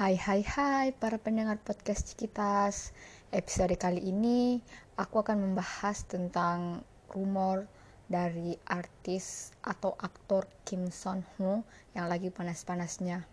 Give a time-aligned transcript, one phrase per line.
[0.00, 2.96] Hai hai hai para pendengar podcast Cikitas.
[3.36, 4.56] Episode kali ini
[4.96, 6.80] aku akan membahas tentang
[7.12, 7.68] rumor
[8.08, 13.28] dari artis atau aktor Kim Son Ho yang lagi panas-panasnya.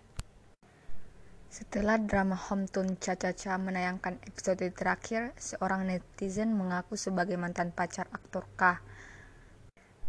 [1.47, 8.83] Setelah drama Hometown Cha-Cha-Cha menayangkan episode terakhir, seorang netizen mengaku sebagai mantan pacar aktor K.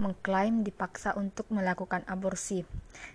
[0.02, 2.66] Mengklaim dipaksa untuk melakukan aborsi,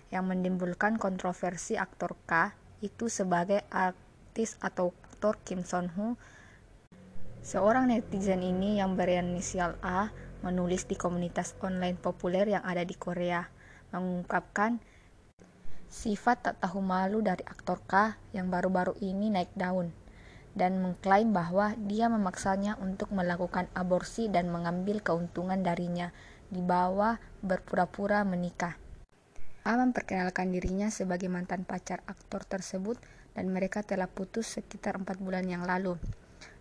[0.08, 6.20] yang menimbulkan kontroversi aktor K itu sebagai artis atau aktor Kim Son Ho.
[7.40, 10.12] Seorang netizen ini yang berinisial A
[10.44, 13.48] menulis di komunitas online populer yang ada di Korea,
[13.88, 14.76] mengungkapkan
[15.88, 19.88] sifat tak tahu malu dari aktor K yang baru-baru ini naik daun
[20.54, 26.14] dan mengklaim bahwa dia memaksanya untuk melakukan aborsi dan mengambil keuntungan darinya
[26.52, 28.83] di bawah berpura-pura menikah.
[29.64, 33.00] A memperkenalkan dirinya sebagai mantan pacar aktor tersebut
[33.32, 35.96] dan mereka telah putus sekitar empat bulan yang lalu.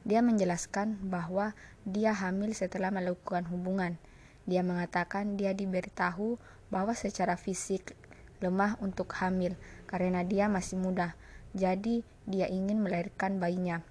[0.07, 1.51] Dia menjelaskan bahwa
[1.83, 3.99] dia hamil setelah melakukan hubungan.
[4.47, 6.39] Dia mengatakan dia diberitahu
[6.71, 7.91] bahwa secara fisik
[8.39, 11.15] lemah untuk hamil karena dia masih muda,
[11.51, 13.83] jadi dia ingin melahirkan bayinya.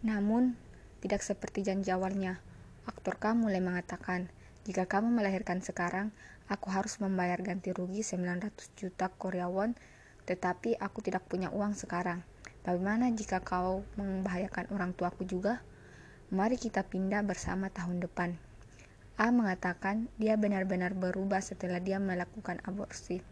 [0.00, 0.56] Namun,
[1.04, 2.40] tidak seperti janji awalnya.
[2.88, 4.32] Aktor K mulai mengatakan,
[4.64, 6.12] jika kamu melahirkan sekarang,
[6.50, 9.78] Aku harus membayar ganti rugi 900 juta Korea won,
[10.26, 12.26] tetapi aku tidak punya uang sekarang.
[12.66, 15.62] Bagaimana jika kau membahayakan orang tuaku juga?
[16.34, 18.34] Mari kita pindah bersama tahun depan.
[19.14, 23.22] A mengatakan dia benar-benar berubah setelah dia melakukan aborsi.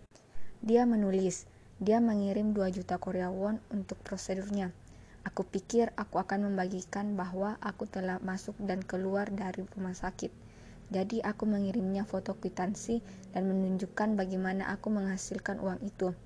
[0.62, 1.50] Dia menulis,
[1.82, 4.70] dia mengirim 2 juta Korea won untuk prosedurnya.
[5.26, 10.47] Aku pikir aku akan membagikan bahwa aku telah masuk dan keluar dari rumah sakit
[10.88, 13.04] jadi aku mengirimnya foto kwitansi
[13.36, 16.16] dan menunjukkan bagaimana aku menghasilkan uang itu.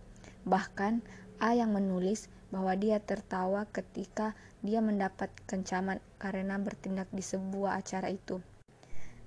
[0.46, 1.02] Bahkan
[1.42, 8.14] A yang menulis bahwa dia tertawa ketika dia mendapat kencaman karena bertindak di sebuah acara
[8.14, 8.38] itu.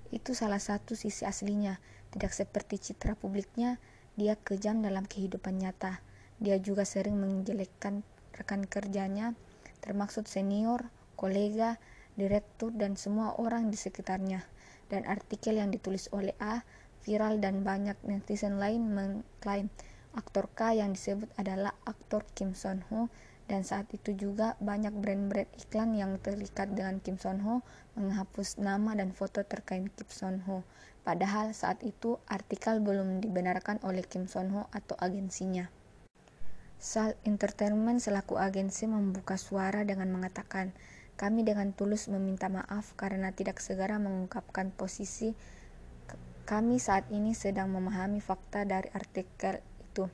[0.08, 1.76] Itu salah satu sisi aslinya,
[2.16, 3.76] tidak seperti citra publiknya,
[4.16, 6.00] dia kejam dalam kehidupan nyata.
[6.40, 8.00] Dia juga sering menjelekkan
[8.32, 9.36] rekan kerjanya,
[9.84, 10.88] termasuk senior,
[11.20, 11.76] kolega,
[12.16, 14.55] direktur, dan semua orang di sekitarnya
[14.92, 16.62] dan artikel yang ditulis oleh A
[17.06, 19.70] viral dan banyak netizen lain mengklaim
[20.16, 23.12] aktor K yang disebut adalah aktor Kim Son Ho
[23.46, 27.62] dan saat itu juga banyak brand-brand iklan yang terikat dengan Kim Son Ho
[27.94, 30.66] menghapus nama dan foto terkait Kim Son Ho.
[31.06, 35.70] Padahal saat itu artikel belum dibenarkan oleh Kim Son Ho atau agensinya.
[36.76, 40.74] Sal Entertainment selaku agensi membuka suara dengan mengatakan,
[41.16, 45.32] kami dengan tulus meminta maaf karena tidak segera mengungkapkan posisi
[46.46, 50.06] kami saat ini sedang memahami fakta dari artikel itu.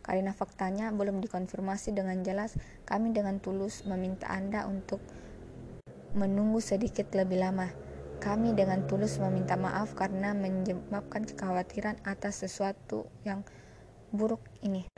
[0.00, 2.56] Karena faktanya belum dikonfirmasi dengan jelas,
[2.88, 5.04] kami dengan tulus meminta Anda untuk
[6.16, 7.68] menunggu sedikit lebih lama.
[8.24, 13.44] Kami dengan tulus meminta maaf karena menyebabkan kekhawatiran atas sesuatu yang
[14.16, 14.88] buruk ini.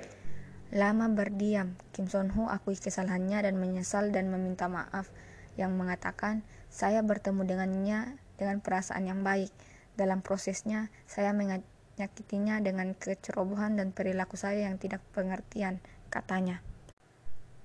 [0.70, 5.10] Lama berdiam, Kim Son Ho akui kesalahannya dan menyesal dan meminta maaf
[5.58, 9.50] yang mengatakan saya bertemu dengannya dengan perasaan yang baik.
[9.98, 16.62] Dalam prosesnya, saya menyakitinya dengan kecerobohan dan perilaku saya yang tidak pengertian, katanya.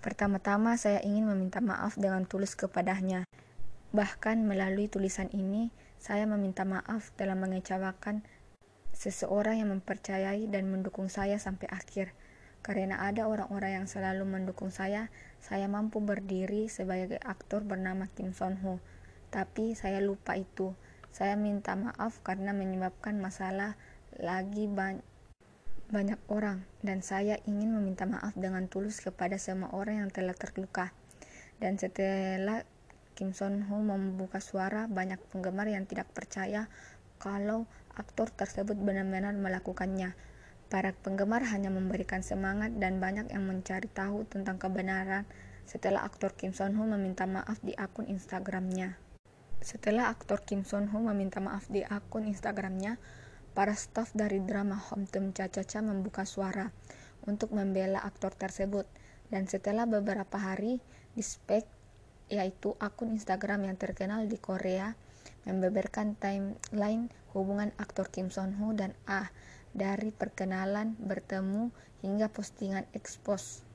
[0.01, 3.23] Pertama-tama saya ingin meminta maaf dengan tulus kepadanya.
[3.93, 5.69] Bahkan melalui tulisan ini,
[6.01, 8.25] saya meminta maaf telah mengecewakan
[8.91, 12.11] seseorang yang mempercayai dan mendukung saya sampai akhir.
[12.63, 15.11] Karena ada orang-orang yang selalu mendukung saya,
[15.43, 18.79] saya mampu berdiri sebagai aktor bernama Kim Son Ho.
[19.29, 20.71] Tapi saya lupa itu.
[21.11, 23.75] Saya minta maaf karena menyebabkan masalah
[24.15, 24.95] lagi ba
[25.93, 30.89] banyak orang dan saya ingin meminta maaf dengan tulus kepada semua orang yang telah terluka.
[31.61, 32.65] Dan setelah
[33.13, 36.65] Kim Son Ho membuka suara, banyak penggemar yang tidak percaya
[37.21, 40.17] kalau aktor tersebut benar-benar melakukannya.
[40.73, 45.29] Para penggemar hanya memberikan semangat dan banyak yang mencari tahu tentang kebenaran
[45.69, 48.97] setelah aktor Kim Son Ho meminta maaf di akun Instagramnya.
[49.61, 52.97] Setelah aktor Kim Son Ho meminta maaf di akun Instagramnya,
[53.53, 56.73] para staf dari drama Hometown Cha-Cha-Cha membuka suara
[57.29, 58.89] untuk membela aktor tersebut.
[59.29, 60.81] Dan setelah beberapa hari,
[61.13, 61.69] di spek
[62.33, 64.97] yaitu akun Instagram yang terkenal di Korea,
[65.45, 69.29] membeberkan timeline hubungan aktor Kim Son Ho dan Ah
[69.73, 71.73] dari perkenalan, bertemu,
[72.05, 73.65] hingga postingan ekspos.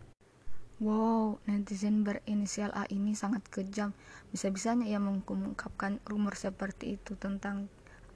[0.79, 3.99] Wow, netizen berinisial A ini sangat kejam.
[4.31, 7.67] Bisa-bisanya ia mengungkapkan rumor seperti itu tentang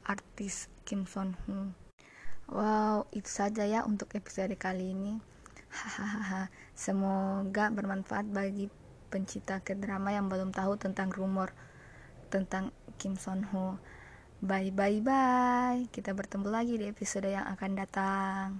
[0.06, 1.74] artis Kim Son Ho.
[2.46, 5.18] Wow, itu saja ya untuk episode kali ini.
[5.74, 6.54] Hahaha.
[6.78, 8.70] Semoga bermanfaat bagi
[9.10, 11.50] pencinta ke-drama yang belum tahu tentang rumor
[12.30, 13.82] tentang Kim Son Ho.
[14.42, 15.80] Bye bye bye.
[15.94, 18.58] Kita bertemu lagi di episode yang akan datang.